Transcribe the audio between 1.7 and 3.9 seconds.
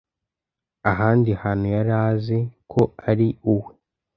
yari azi ko ari uwe